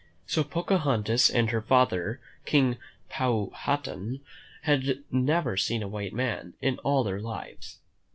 So 0.25 0.43
Pocahontas 0.43 1.29
and 1.29 1.51
her 1.51 1.61
father, 1.61 2.19
King 2.43 2.77
Powhatan, 3.07 4.21
had 4.63 5.03
never 5.11 5.55
seen 5.55 5.83
a 5.83 5.87
white 5.87 6.13
man 6.13 6.55
in 6.59 6.79
all 6.79 7.03
their 7.03 7.21
lives. 7.21 7.77